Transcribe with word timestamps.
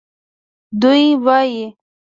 دوی 0.81 1.01
وایي 1.25 1.65